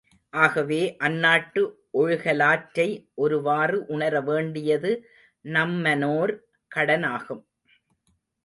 ஆகவே, 0.33 0.95
அந்நாட்டு 0.99 1.61
ஒழுகலாற்றை 1.93 2.87
ஒருவாறு 3.15 3.85
உணரவேண்டியது 3.89 4.93
நம்மனோர் 5.45 6.33
கடனாகும். 6.71 7.43